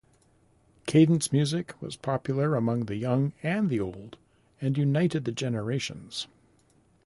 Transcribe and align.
Cadence-music 0.87 1.79
was 1.79 1.95
popular 1.95 2.55
among 2.55 2.85
the 2.85 2.95
young 2.95 3.33
and 3.43 3.69
the 3.69 3.79
old 3.79 4.17
and 4.59 4.75
united 4.75 5.25
the 5.25 5.31
generations. 5.31 6.25